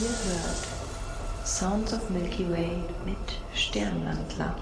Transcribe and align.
ihr 0.00 0.08
hört 0.08 1.46
Sounds 1.46 1.92
of 1.92 2.08
Milky 2.08 2.50
Way 2.50 2.70
mit 3.04 3.18
Sternwandler. 3.54 4.56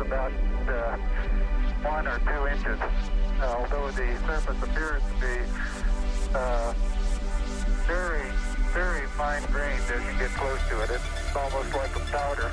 about 0.00 0.32
uh, 0.68 0.96
one 1.82 2.06
or 2.06 2.18
two 2.18 2.46
inches, 2.48 2.80
uh, 3.40 3.56
although 3.58 3.90
the 3.92 4.16
surface 4.26 4.62
appears 4.62 5.02
to 5.02 5.20
be 5.20 5.36
uh, 6.34 6.74
very, 7.86 8.30
very 8.72 9.06
fine 9.08 9.42
grained 9.52 9.80
as 9.90 10.04
you 10.04 10.18
get 10.18 10.30
close 10.30 10.60
to 10.68 10.80
it. 10.82 10.90
It's 10.90 11.36
almost 11.36 11.74
like 11.74 11.94
a 11.96 12.00
powder. 12.10 12.50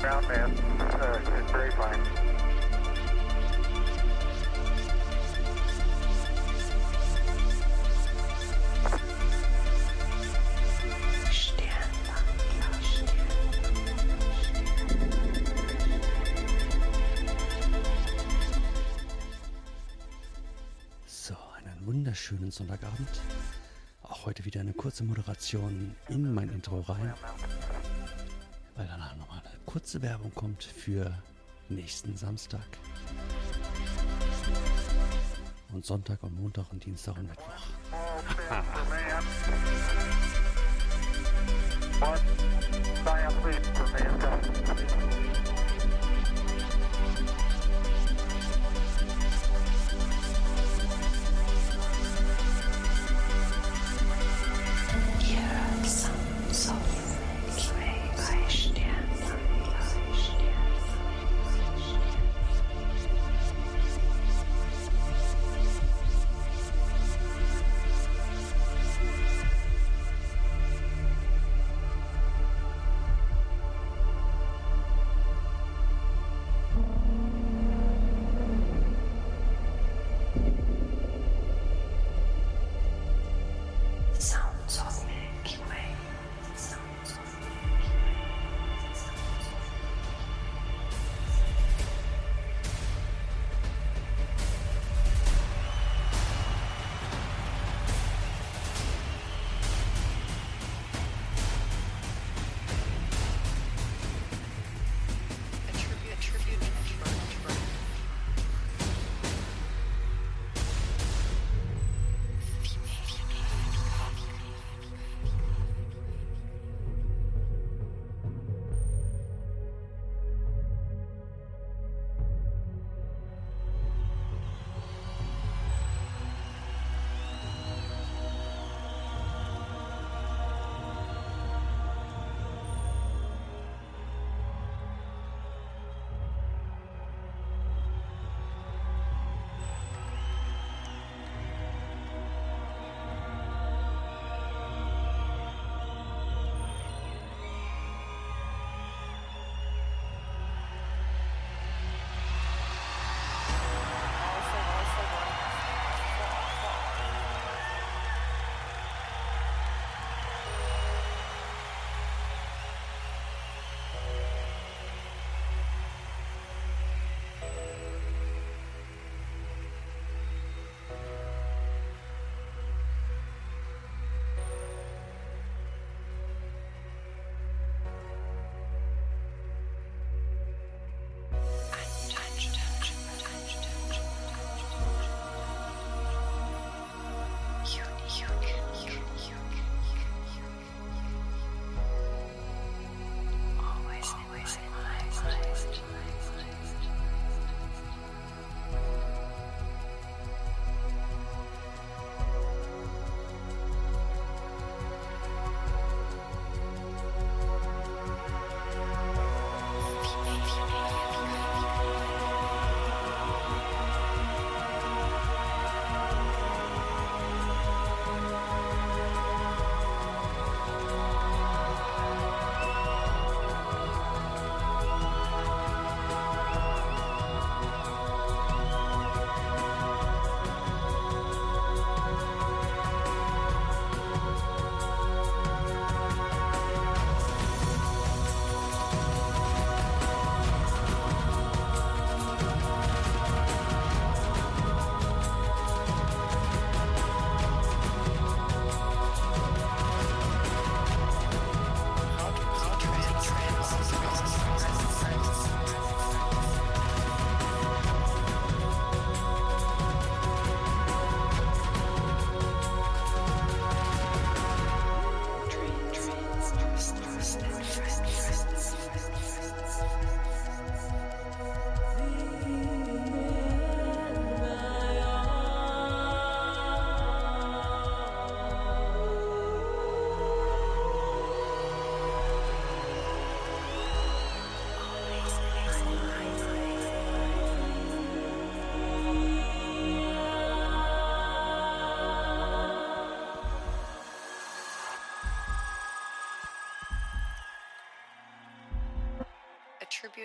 Ground 0.00 0.28
mass 0.28 0.50
uh, 0.94 1.44
is 1.44 1.50
very 1.50 1.70
fine. 1.72 2.29
schönen 22.50 22.68
Sonntagabend. 22.68 23.08
Auch 24.02 24.26
heute 24.26 24.44
wieder 24.44 24.60
eine 24.60 24.72
kurze 24.72 25.04
Moderation 25.04 25.94
in 26.08 26.34
mein 26.34 26.48
Intro 26.48 26.80
rein, 26.80 27.14
weil 28.74 28.88
danach 28.88 29.14
nochmal 29.16 29.38
eine 29.40 29.58
kurze 29.66 30.02
Werbung 30.02 30.34
kommt 30.34 30.64
für 30.64 31.16
nächsten 31.68 32.16
Samstag. 32.16 32.66
Und 35.72 35.84
Sonntag 35.84 36.20
und 36.24 36.40
Montag 36.40 36.72
und 36.72 36.84
Dienstag 36.84 37.16
und 37.18 37.28
Mittwoch. 37.28 37.44
One. 42.00 42.20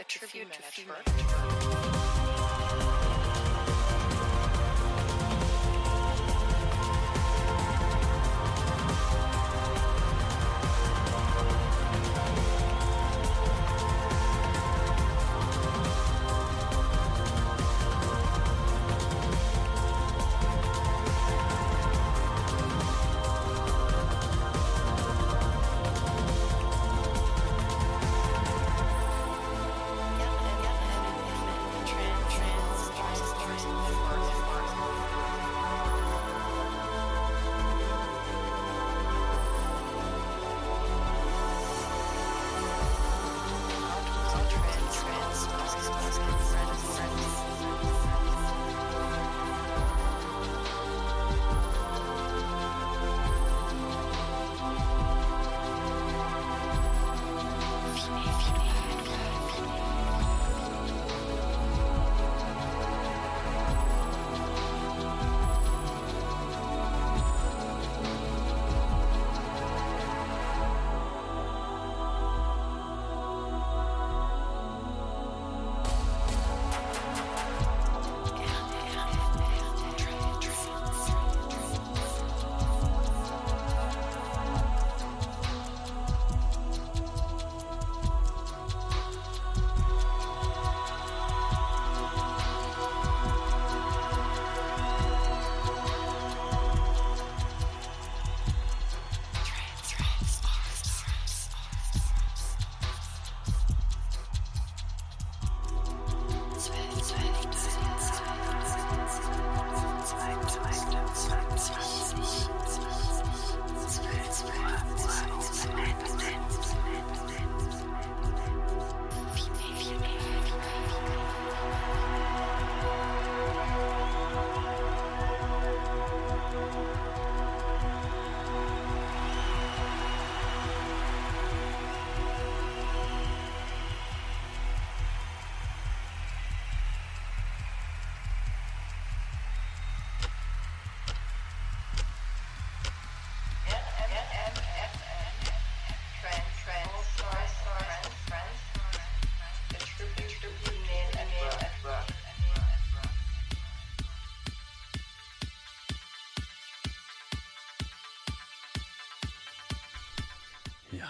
Tribute, 0.03 0.23
a 0.23 0.27
tribute 0.27 0.53
to 0.53 0.61
female. 0.61 1.04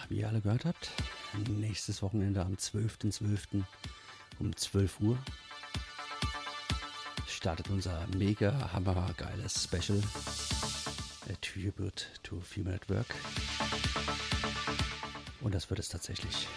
Wie 0.09 0.19
ihr 0.19 0.27
alle 0.27 0.41
gehört 0.41 0.65
habt, 0.65 0.91
nächstes 1.47 2.01
Wochenende 2.01 2.41
am 2.41 2.53
12.12. 2.53 3.63
um 4.39 4.55
12 4.55 4.99
Uhr 5.01 5.17
startet 7.27 7.69
unser 7.69 8.07
mega 8.15 8.71
hammergeiles 8.73 9.63
Special 9.63 10.01
Tribute 11.41 12.07
to 12.23 12.39
Female 12.39 12.75
Network. 12.75 13.07
Und 15.41 15.53
das 15.53 15.69
wird 15.69 15.79
es 15.79 15.89
tatsächlich. 15.89 16.47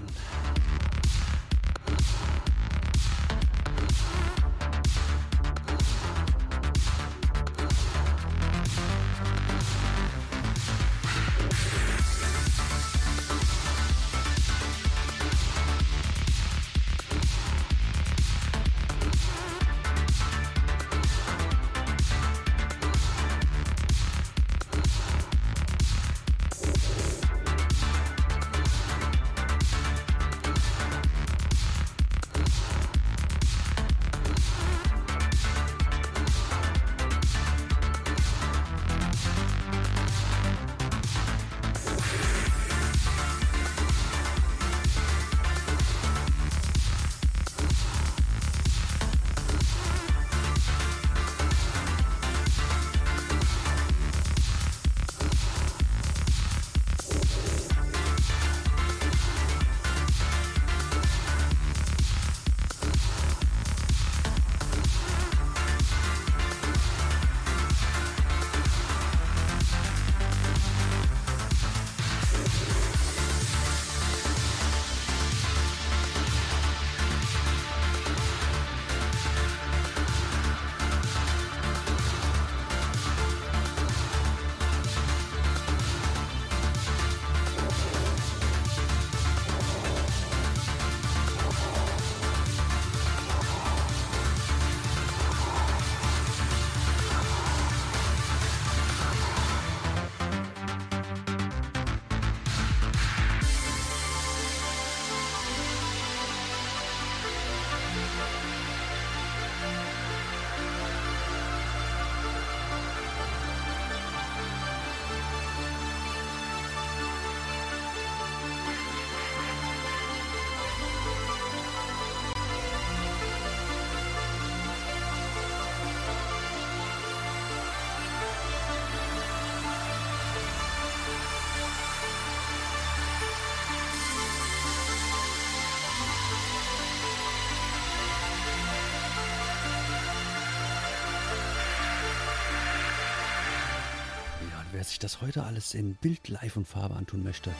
Sich 144.97 145.01
das 145.01 145.21
heute 145.21 145.45
alles 145.45 145.75
in 145.75 145.95
Bild, 145.97 146.31
Live 146.31 146.57
und 146.57 146.67
Farbe 146.67 146.97
antun 146.97 147.23
möchte, 147.23 147.53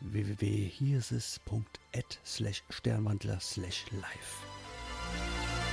www.hiersis.at 0.00 2.18
slash 2.24 2.64
Sternwandler 2.70 3.38
slash 3.38 3.84
live. 3.90 5.63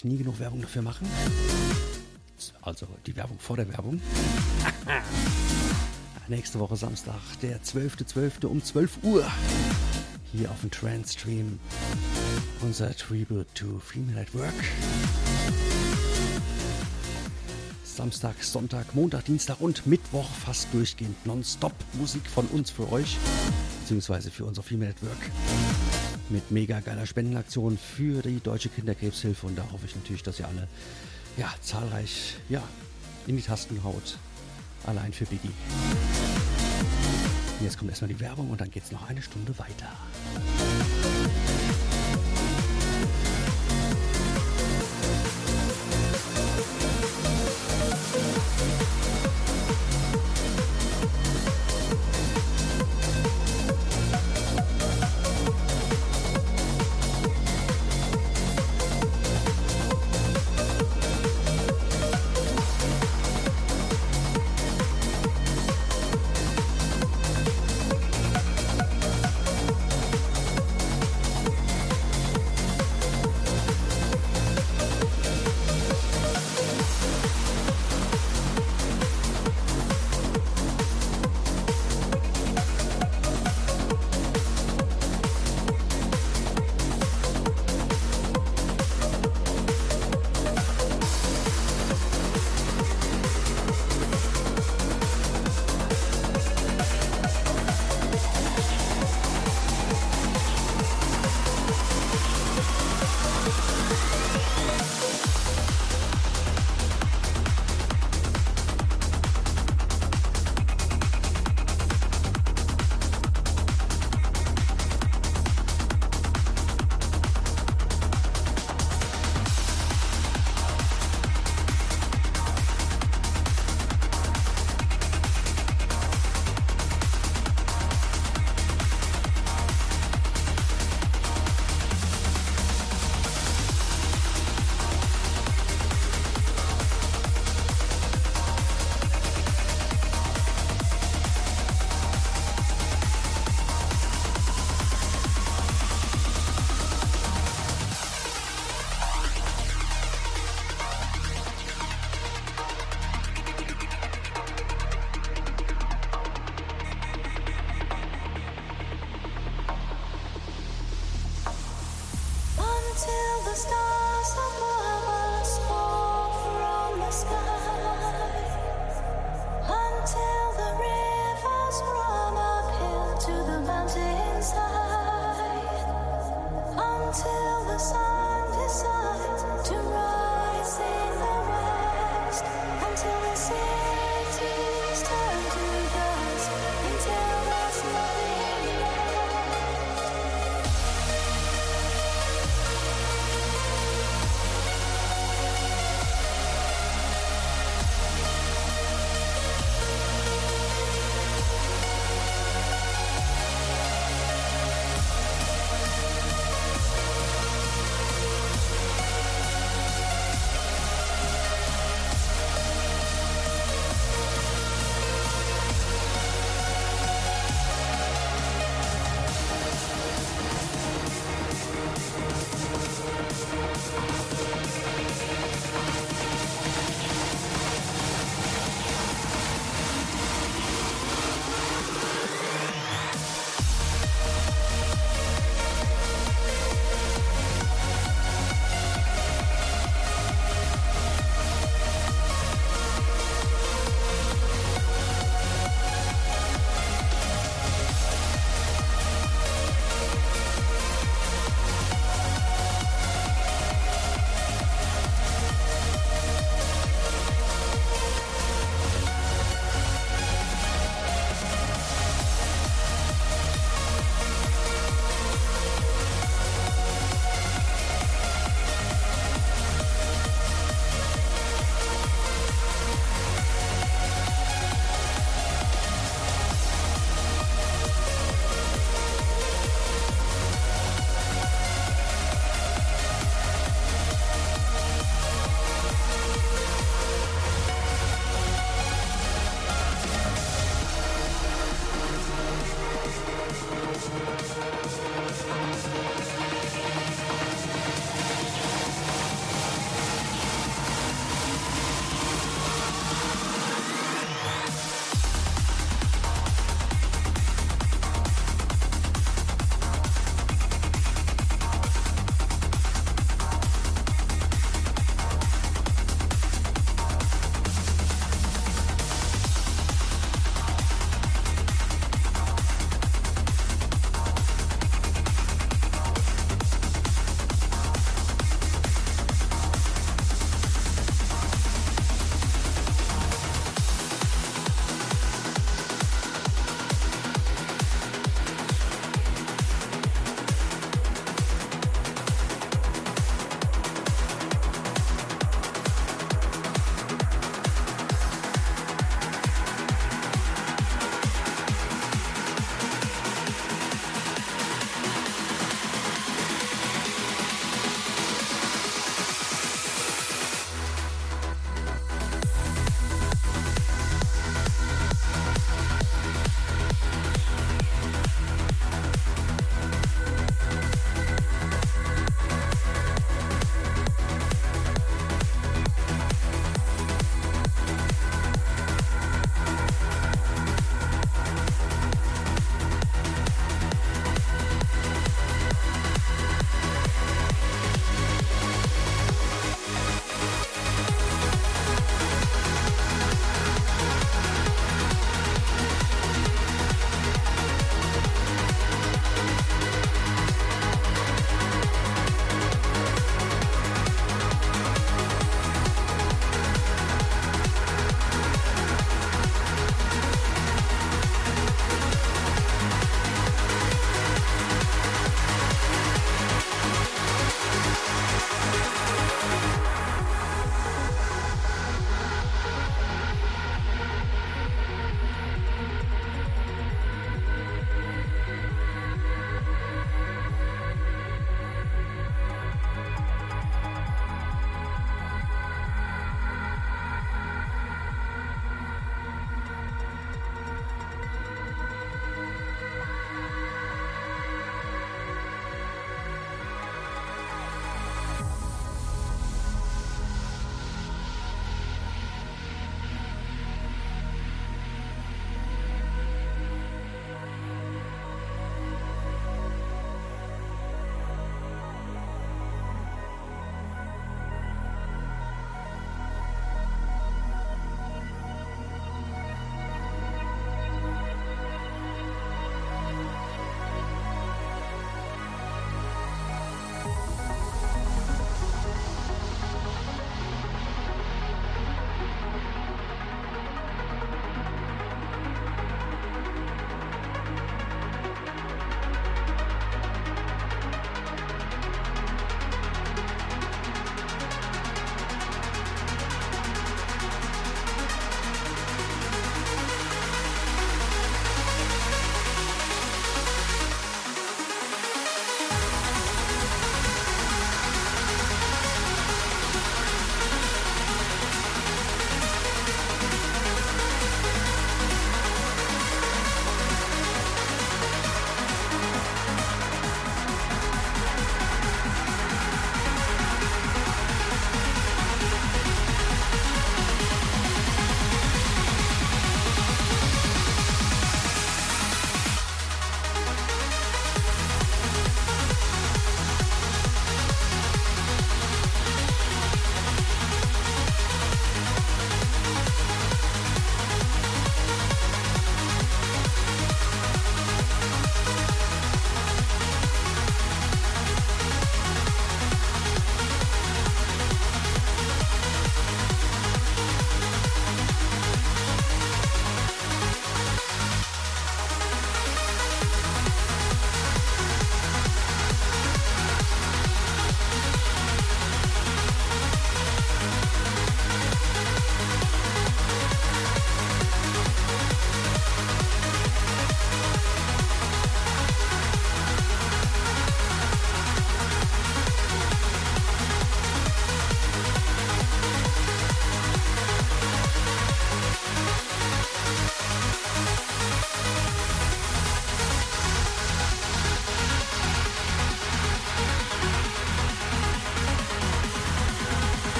Eigentlich 0.00 0.12
nie 0.12 0.18
genug 0.18 0.38
Werbung 0.38 0.62
dafür 0.62 0.80
machen. 0.80 1.06
Also 2.62 2.86
die 3.04 3.14
Werbung 3.16 3.38
vor 3.38 3.56
der 3.56 3.68
Werbung. 3.68 4.00
Nächste 6.28 6.58
Woche 6.58 6.76
Samstag, 6.76 7.20
der 7.42 7.60
12.12. 7.60 8.40
.12. 8.40 8.46
um 8.46 8.64
12 8.64 8.98
Uhr. 9.02 9.30
Hier 10.32 10.50
auf 10.50 10.60
dem 10.60 10.70
Trendstream. 10.70 11.58
Unser 12.62 12.96
Tribute 12.96 13.54
to 13.54 13.78
Female 13.80 14.22
at 14.22 14.34
Work. 14.34 14.54
Samstag, 17.84 18.42
Sonntag, 18.42 18.94
Montag, 18.94 19.26
Dienstag 19.26 19.60
und 19.60 19.86
Mittwoch 19.86 20.30
fast 20.30 20.72
durchgehend 20.72 21.26
nonstop 21.26 21.74
Musik 21.94 22.26
von 22.26 22.46
uns 22.46 22.70
für 22.70 22.90
euch, 22.90 23.18
beziehungsweise 23.80 24.30
für 24.30 24.46
unser 24.46 24.62
Female 24.62 24.92
at 24.92 25.02
Work. 25.02 25.89
Mit 26.30 26.52
mega 26.52 26.78
geiler 26.78 27.06
Spendenaktion 27.06 27.76
für 27.76 28.22
die 28.22 28.38
Deutsche 28.38 28.68
Kinderkrebshilfe 28.68 29.48
und 29.48 29.58
da 29.58 29.64
hoffe 29.72 29.86
ich 29.86 29.96
natürlich, 29.96 30.22
dass 30.22 30.38
ihr 30.38 30.46
alle 30.46 30.68
ja, 31.36 31.52
zahlreich 31.60 32.36
ja, 32.48 32.62
in 33.26 33.36
die 33.36 33.42
Tasten 33.42 33.82
haut. 33.82 34.16
Allein 34.86 35.12
für 35.12 35.26
Biggie. 35.26 35.50
Jetzt 37.60 37.78
kommt 37.78 37.90
erstmal 37.90 38.08
die 38.08 38.20
Werbung 38.20 38.48
und 38.48 38.60
dann 38.60 38.70
geht 38.70 38.84
es 38.84 38.92
noch 38.92 39.08
eine 39.08 39.20
Stunde 39.20 39.58
weiter. 39.58 39.88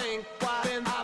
think, 0.00 0.24
why? 0.40 0.60
then 0.64 0.82
I 0.86 0.99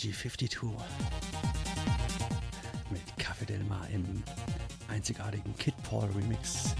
G52 0.00 0.72
mit 2.90 3.02
Café 3.18 3.44
Del 3.44 3.62
Mar 3.64 3.86
im 3.90 4.22
einzigartigen 4.88 5.54
Kid 5.58 5.74
Paul 5.82 6.08
Remix. 6.16 6.74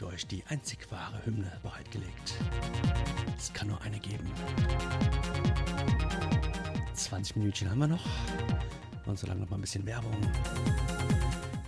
Für 0.00 0.06
euch 0.06 0.26
die 0.26 0.42
einzig 0.46 0.90
wahre 0.90 1.20
Hymne 1.26 1.52
bereitgelegt. 1.62 2.34
Es 3.36 3.52
kann 3.52 3.68
nur 3.68 3.78
eine 3.82 3.98
geben. 4.00 4.26
20 6.94 7.36
Minütchen 7.36 7.68
haben 7.68 7.80
wir 7.80 7.86
noch. 7.86 8.06
Und 9.04 9.18
so 9.18 9.26
lange 9.26 9.42
noch 9.42 9.50
mal 9.50 9.56
ein 9.56 9.60
bisschen 9.60 9.84
Werbung. 9.84 10.16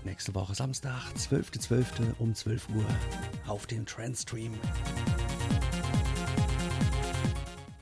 Nächste 0.04 0.34
Woche 0.34 0.54
Samstag, 0.54 1.02
12.12. 1.14 2.14
um 2.20 2.34
12 2.34 2.70
Uhr 2.70 2.86
auf 3.46 3.66
dem 3.66 3.84
Trendstream. 3.84 4.54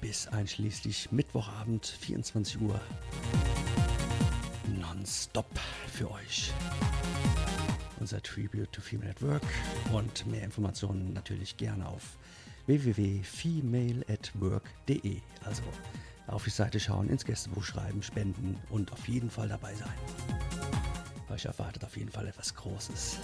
Bis 0.01 0.27
einschließlich 0.27 1.13
Mittwochabend, 1.13 1.87
24 1.87 2.61
Uhr. 2.61 2.81
Nonstop 4.81 5.47
für 5.93 6.11
euch 6.11 6.50
unser 8.11 8.23
Tribute 8.25 8.73
to 8.73 8.81
Female 8.81 9.11
at 9.11 9.23
Work 9.23 9.45
und 9.93 10.27
mehr 10.27 10.43
Informationen 10.43 11.13
natürlich 11.13 11.57
gerne 11.57 11.87
auf 11.87 12.17
www.femaleatwork.de. 12.67 15.21
Also 15.45 15.63
auf 16.27 16.43
die 16.43 16.51
Seite 16.51 16.81
schauen, 16.81 17.09
ins 17.09 17.25
Gästebuch 17.25 17.63
schreiben, 17.63 18.03
spenden 18.03 18.59
und 18.71 18.93
auf 18.93 19.07
jeden 19.07 19.31
Fall 19.31 19.47
dabei 19.49 19.73
sein. 19.75 19.95
Euch 21.29 21.45
erwartet 21.45 21.85
auf 21.85 21.97
jeden 21.97 22.11
Fall 22.11 22.27
etwas 22.27 22.53
Großes. 22.53 23.21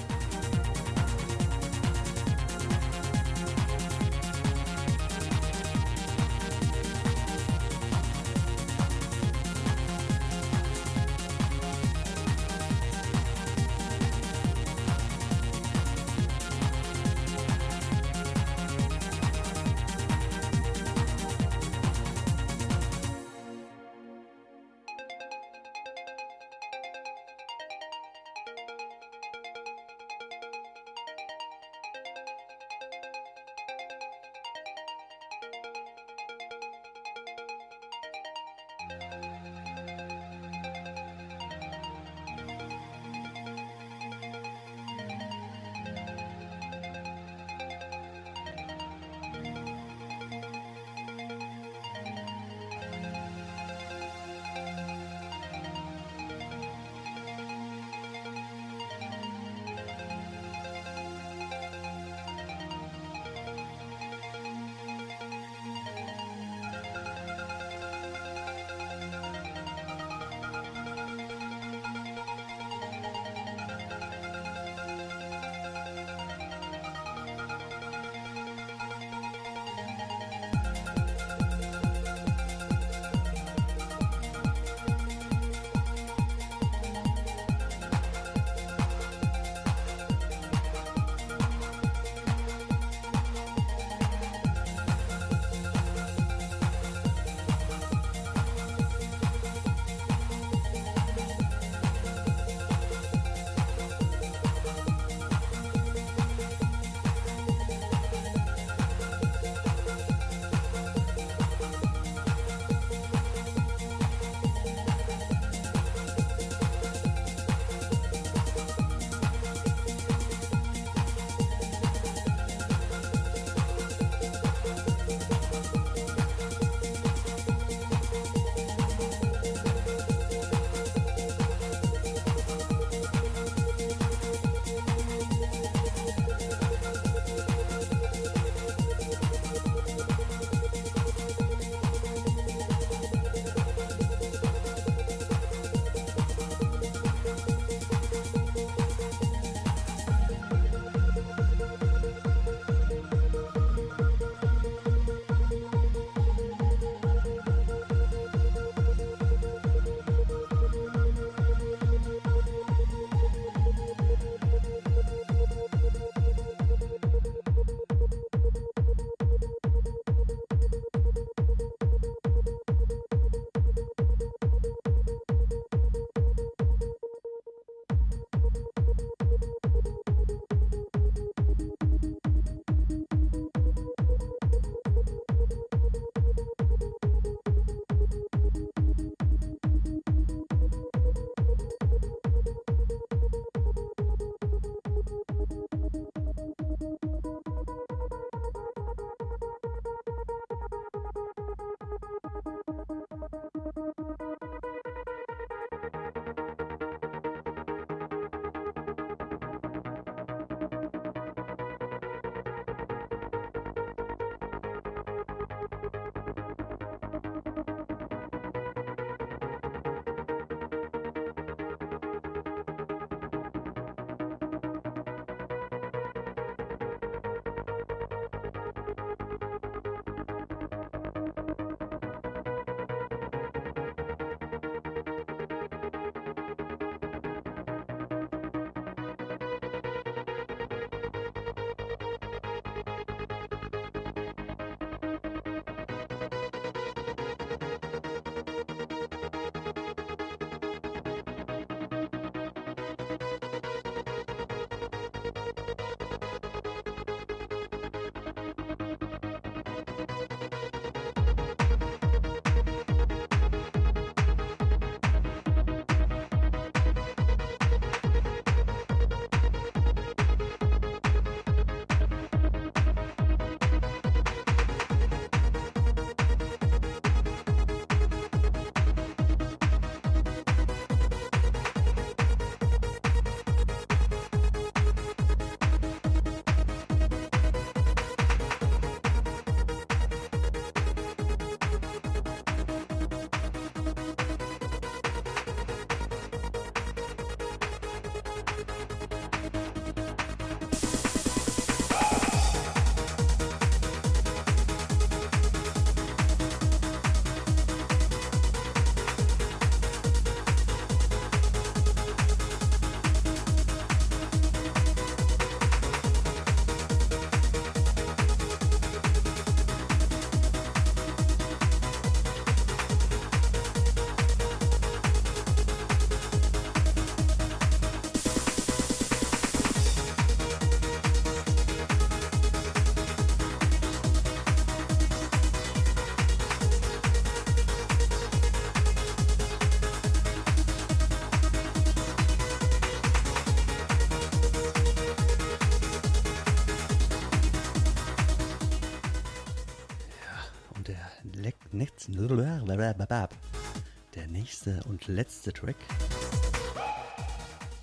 Der 354.15 354.29
nächste 354.29 354.83
und 354.85 355.09
letzte 355.09 355.53
Track. 355.53 355.77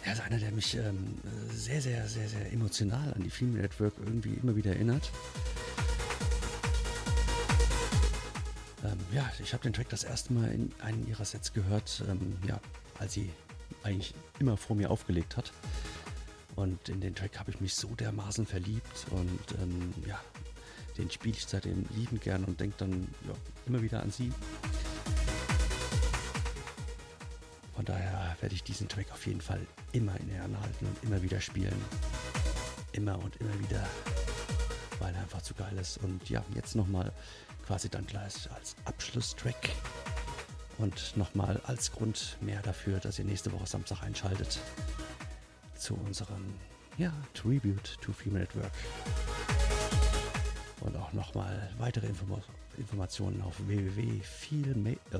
Er 0.06 0.14
ist 0.14 0.22
einer, 0.22 0.38
der 0.38 0.52
mich 0.52 0.76
ähm, 0.76 1.18
sehr, 1.52 1.82
sehr, 1.82 2.08
sehr, 2.08 2.28
sehr 2.30 2.52
emotional 2.52 3.14
an 3.14 3.24
die 3.24 3.30
Female 3.30 3.64
Network 3.64 3.94
irgendwie 4.00 4.34
immer 4.42 4.56
wieder 4.56 4.72
erinnert. 4.72 5.12
Ähm, 8.84 8.98
ja, 9.14 9.30
ich 9.42 9.54
habe 9.54 9.64
den 9.64 9.74
Track 9.74 9.90
das 9.90 10.04
erste 10.04 10.34
Mal 10.34 10.52
in 10.52 10.72
einem 10.82 11.08
ihrer 11.08 11.26
Sets 11.26 11.54
gehört, 11.54 12.04
ähm, 12.10 12.38
ja, 12.48 12.60
als 13.00 13.14
sie 13.14 13.30
eigentlich 13.84 14.14
immer 14.40 14.58
vor 14.58 14.76
mir 14.76 14.90
aufgelegt 14.90 15.36
hat. 15.38 15.52
Und 16.56 16.90
in 16.90 17.02
den 17.02 17.16
Track 17.16 17.40
habe 17.40 17.52
ich 17.52 17.60
mich 17.60 17.76
so 17.76 17.90
dermaßen 17.96 18.46
verliebt 18.46 19.06
und 19.12 19.56
ähm, 19.62 19.94
ja, 20.08 20.20
den 20.98 21.10
spiele 21.10 21.36
ich 21.36 21.46
seitdem 21.46 21.86
liebend 21.96 22.22
gern 22.22 22.44
und 22.46 22.60
denke 22.60 22.76
dann 22.78 23.08
ja, 23.28 23.34
immer 23.66 23.82
wieder 23.82 24.02
an 24.02 24.12
sie. 24.12 24.32
Von 27.76 27.86
daher 27.86 28.38
werde 28.40 28.56
ich 28.56 28.64
diesen 28.64 28.88
Track 28.88 29.12
auf 29.12 29.26
jeden 29.26 29.42
Fall 29.42 29.66
immer 29.92 30.20
in 30.20 30.30
Ehren 30.30 30.60
halten 30.60 30.86
und 30.86 31.04
immer 31.04 31.22
wieder 31.22 31.42
spielen. 31.42 31.82
Immer 32.92 33.18
und 33.18 33.36
immer 33.38 33.60
wieder, 33.60 33.84
weil 35.00 35.14
er 35.16 35.22
einfach 35.22 35.42
zu 35.42 35.56
geil 35.56 35.76
ist. 35.80 35.98
Und 35.98 36.30
ja, 36.30 36.44
jetzt 36.54 36.76
nochmal 36.76 37.12
quasi 37.66 37.90
dann 37.90 38.06
gleich 38.06 38.50
als 38.54 38.76
Abschlusstrack 38.86 39.70
und 40.78 41.18
nochmal 41.18 41.60
als 41.66 41.92
Grund 41.92 42.38
mehr 42.42 42.62
dafür, 42.62 43.00
dass 43.00 43.20
ihr 43.20 43.26
nächste 43.26 43.52
Woche 43.52 43.66
Samstag 43.66 44.04
einschaltet 44.04 44.60
zu 45.76 45.96
unserem 45.96 46.46
ja, 46.98 47.12
Tribute 47.34 47.98
to 48.02 48.14
Female 48.14 48.42
Network. 48.42 48.72
Und 50.84 50.98
auch 50.98 51.14
nochmal 51.14 51.70
weitere 51.78 52.08
Inform 52.08 52.42
Informationen 52.78 53.42
auf 53.42 53.56
www.female 53.68 54.98
äh, 55.12 55.20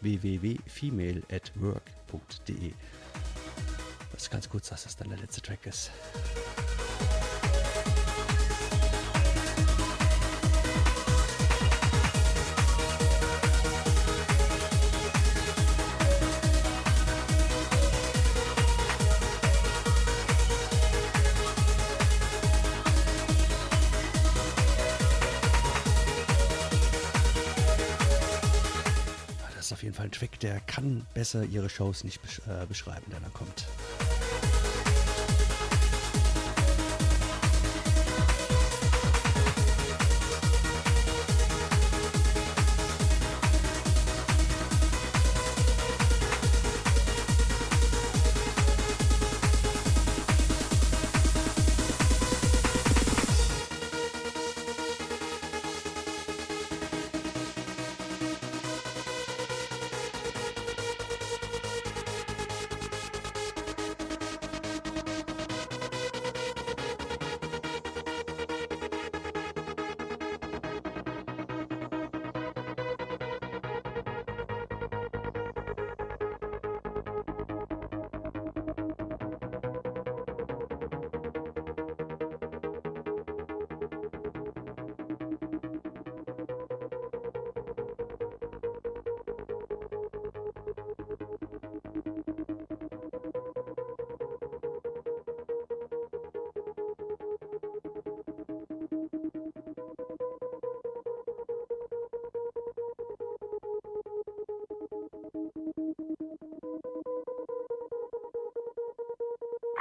www.femaleatwork.de. 0.00 2.72
Das 4.12 4.22
ist 4.22 4.30
ganz 4.30 4.48
kurz, 4.48 4.70
dass 4.70 4.84
das 4.84 4.96
dann 4.96 5.10
der 5.10 5.18
letzte 5.18 5.42
Track 5.42 5.66
ist. 5.66 5.90
Ist 29.66 29.72
auf 29.72 29.82
jeden 29.82 29.94
Fall 29.94 30.06
ein 30.06 30.12
Track, 30.12 30.38
der 30.40 30.60
kann 30.60 31.06
besser 31.12 31.44
ihre 31.44 31.68
Shows 31.68 32.04
nicht 32.04 32.22
besch 32.22 32.40
äh, 32.46 32.66
beschreiben, 32.66 33.10
der 33.10 33.20
da 33.20 33.28
kommt. 33.30 33.66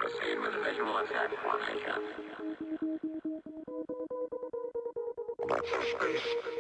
Proceed 0.06 0.40
with 0.40 0.54
visual 0.64 0.98
attack 0.98 1.32
formation. 1.42 2.00
Watch 5.50 5.66
your 5.72 5.82
space. 5.82 6.55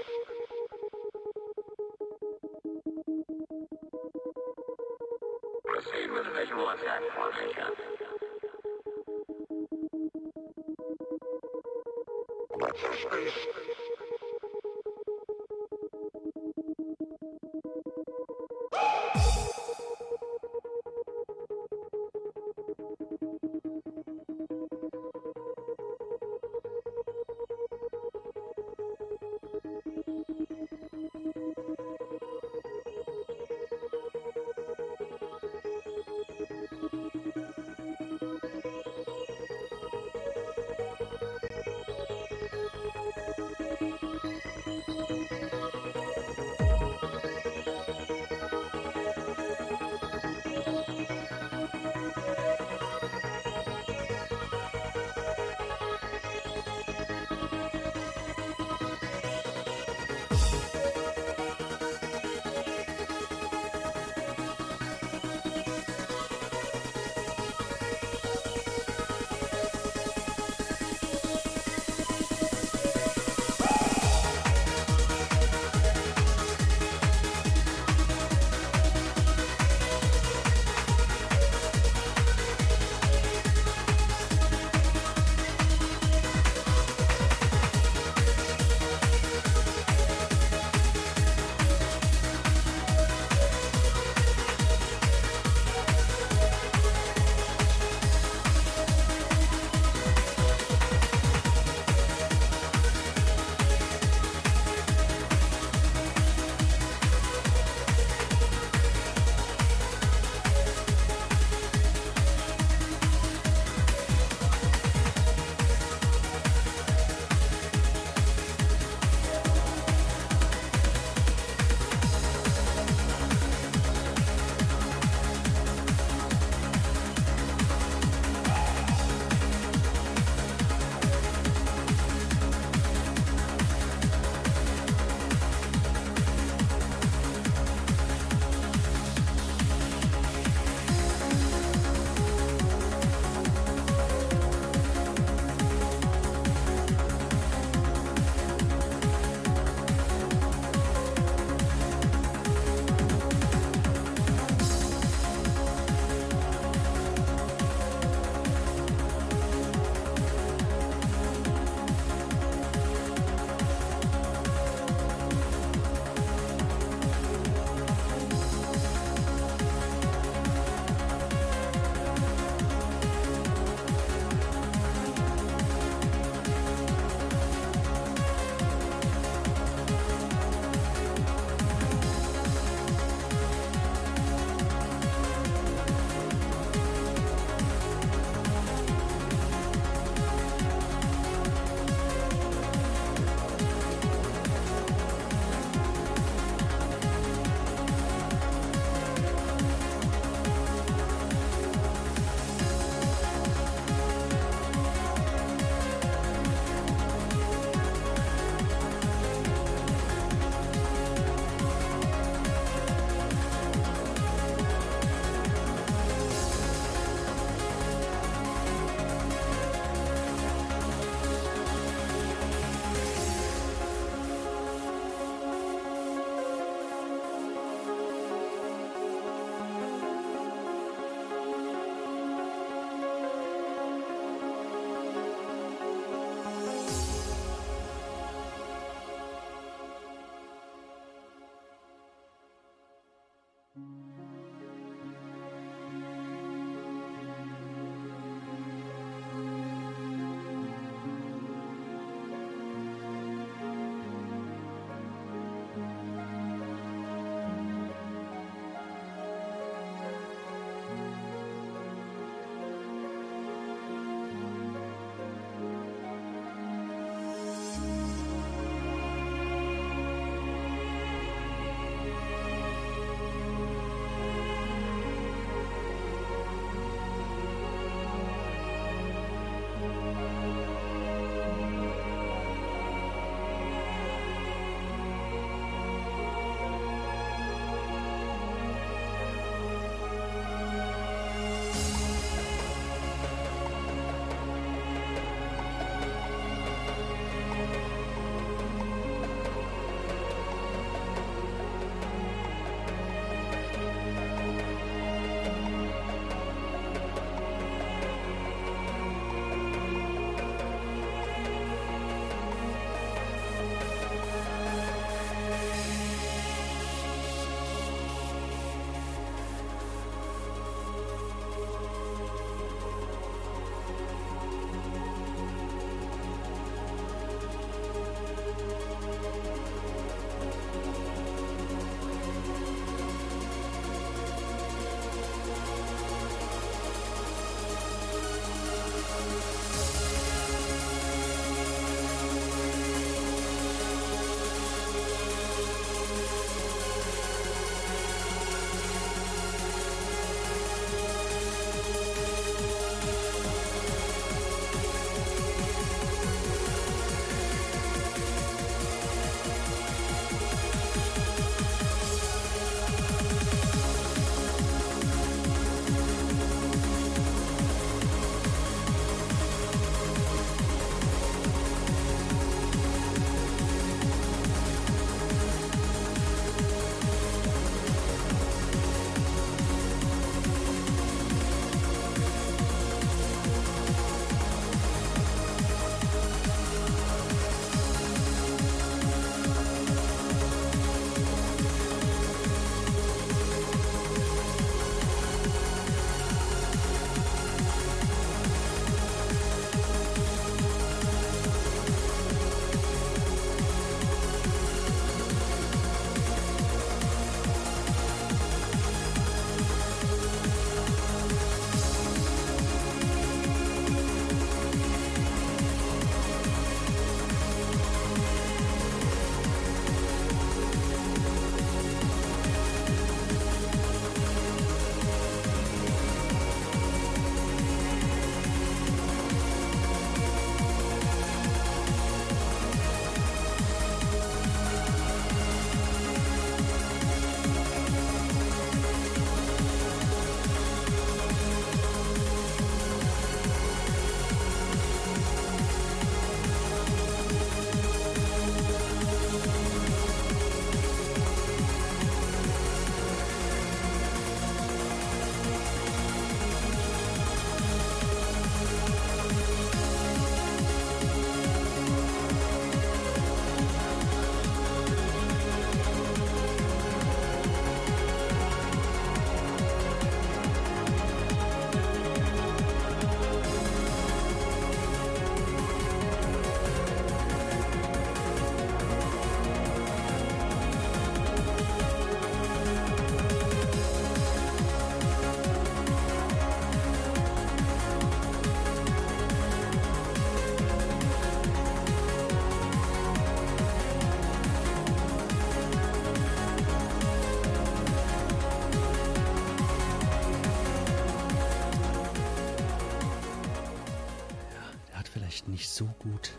Nicht 505.56 505.70
so 505.70 505.86
gut 506.00 506.34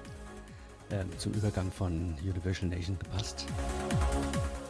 ähm, 0.90 1.08
zum 1.16 1.32
Übergang 1.32 1.72
von 1.72 2.14
Universal 2.20 2.68
Nation 2.68 2.98
gepasst. 2.98 3.46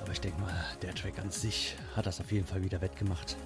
Aber 0.01 0.13
ich 0.13 0.21
denke 0.21 0.41
mal, 0.41 0.55
der 0.83 0.95
Track 0.95 1.19
an 1.19 1.33
sich 1.33 1.75
hat 1.97 2.07
das 2.07 2.21
auf 2.21 2.31
jeden 2.31 2.47
Fall 2.47 2.63
wieder 2.63 2.81
wettgemacht. 2.81 3.37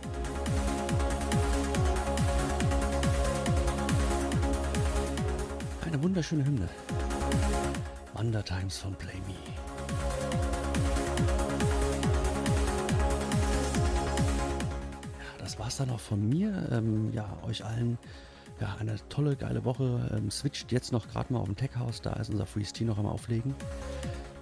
Eine 5.87 6.03
wunderschöne 6.03 6.45
Hymne. 6.45 6.69
Wonder 8.13 8.45
Times 8.45 8.77
von 8.77 8.95
Play 8.95 9.17
Me. 9.27 9.37
Das 15.39 15.59
war's 15.59 15.79
dann 15.79 15.89
auch 15.89 15.99
von 15.99 16.29
mir. 16.29 16.69
Ähm, 16.71 17.11
ja, 17.15 17.39
euch 17.43 17.65
allen 17.65 17.97
ja, 18.61 18.77
eine 18.79 18.97
tolle, 19.09 19.37
geile 19.37 19.65
Woche. 19.65 20.11
Ähm, 20.17 20.31
switcht 20.31 20.73
jetzt 20.73 20.93
noch 20.93 21.09
gerade 21.09 21.33
mal 21.33 21.41
auf 21.41 21.47
dem 21.47 21.57
Tech 21.57 21.77
House. 21.77 22.03
Da 22.03 22.13
ist 22.15 22.31
unser 22.31 22.47
Freeze 22.47 22.85
noch 22.85 22.99
am 22.99 23.07
Auflegen. 23.07 23.55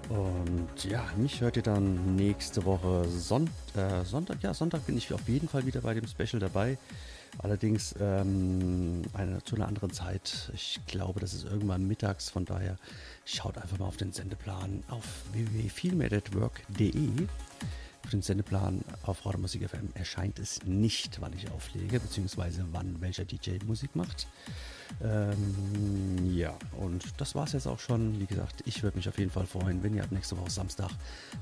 Und 0.09 0.85
ja, 0.85 1.05
mich 1.17 1.41
hört 1.41 1.57
ihr 1.57 1.63
dann 1.63 2.17
nächste 2.17 2.65
Woche 2.65 3.05
Son 3.09 3.49
äh, 3.77 4.05
Sonntag. 4.05 4.43
Ja, 4.43 4.55
Sonntag 4.55 4.87
bin 4.87 4.97
ich 4.97 5.13
auf 5.13 5.29
jeden 5.29 5.49
Fall 5.49 5.67
wieder 5.67 5.83
bei 5.83 5.95
dem 5.95 6.07
Special 6.07 6.41
dabei. 6.41 6.79
Allerdings 7.39 7.95
ähm, 8.01 9.03
eine, 9.13 9.45
zu 9.45 9.57
einer 9.57 9.69
anderen 9.69 9.93
Zeit. 9.93 10.51
Ich 10.55 10.81
glaube, 10.87 11.21
das 11.21 11.35
ist 11.35 11.45
irgendwann 11.45 11.87
mittags. 11.87 12.31
Von 12.31 12.47
daher 12.47 12.77
schaut 13.27 13.59
einfach 13.59 13.79
mal 13.79 13.87
auf 13.87 13.99
den 13.99 14.13
Sendeplan 14.13 14.83
auf 14.89 15.05
www.feelmadeatwork.de. 15.33 17.29
Auf 18.09 18.13
dem 18.13 18.23
Sendeplan 18.23 18.83
auf 19.03 19.27
Radio 19.27 19.39
Musik 19.39 19.69
FM 19.69 19.91
erscheint 19.93 20.39
es 20.39 20.63
nicht, 20.65 21.21
wann 21.21 21.35
ich 21.35 21.51
auflege, 21.51 22.01
beziehungsweise 22.01 22.65
wann 22.73 23.03
welcher 23.03 23.27
DJ 23.27 23.59
Musik 23.67 23.95
macht. 23.95 24.27
Ähm, 25.03 26.35
ja, 26.35 26.57
und 26.79 27.05
das 27.21 27.35
war 27.35 27.45
es 27.45 27.53
jetzt 27.53 27.67
auch 27.67 27.79
schon. 27.79 28.19
Wie 28.19 28.25
gesagt, 28.25 28.63
ich 28.65 28.83
würde 28.83 28.97
mich 28.97 29.11
auf 29.11 29.19
jeden 29.19 29.31
Fall 29.31 29.45
freuen, 29.45 29.83
wenn 29.83 29.93
ihr 29.93 30.03
ab 30.03 30.11
nächste 30.11 30.39
Woche 30.39 30.49
Samstag 30.49 30.89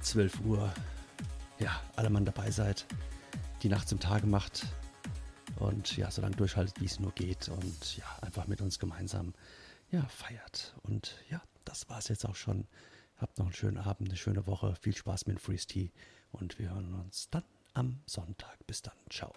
12 0.00 0.40
Uhr, 0.40 0.74
ja, 1.60 1.80
alle 1.94 2.10
Mann 2.10 2.24
dabei 2.24 2.50
seid, 2.50 2.84
die 3.62 3.68
Nacht 3.68 3.88
zum 3.88 4.00
Tage 4.00 4.26
macht 4.26 4.66
und 5.60 5.96
ja, 5.96 6.10
so 6.10 6.20
lange 6.20 6.34
durchhaltet, 6.34 6.80
wie 6.80 6.86
es 6.86 6.98
nur 6.98 7.12
geht 7.12 7.48
und 7.48 7.96
ja, 7.96 8.06
einfach 8.22 8.48
mit 8.48 8.60
uns 8.60 8.80
gemeinsam 8.80 9.34
ja, 9.92 10.02
feiert. 10.06 10.74
Und 10.82 11.14
ja, 11.30 11.40
das 11.64 11.88
war 11.88 11.98
es 11.98 12.08
jetzt 12.08 12.26
auch 12.26 12.34
schon. 12.34 12.66
Habt 13.18 13.38
noch 13.38 13.46
einen 13.46 13.54
schönen 13.54 13.78
Abend, 13.78 14.08
eine 14.08 14.18
schöne 14.18 14.48
Woche. 14.48 14.74
Viel 14.80 14.96
Spaß 14.96 15.28
mit 15.28 15.40
Freeze 15.40 15.68
Tea 15.68 15.90
und 16.40 16.58
wir 16.58 16.70
hören 16.70 16.94
uns 16.94 17.28
dann 17.30 17.44
am 17.74 18.00
Sonntag. 18.06 18.66
Bis 18.66 18.82
dann. 18.82 18.94
Ciao. 19.10 19.32